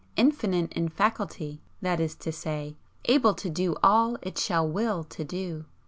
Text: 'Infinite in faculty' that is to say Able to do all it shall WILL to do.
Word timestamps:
'Infinite 0.15 0.73
in 0.73 0.89
faculty' 0.89 1.61
that 1.79 1.99
is 1.99 2.15
to 2.15 2.31
say 2.31 2.75
Able 3.05 3.35
to 3.35 3.51
do 3.51 3.75
all 3.83 4.17
it 4.23 4.39
shall 4.39 4.67
WILL 4.67 5.03
to 5.03 5.23
do. 5.23 5.65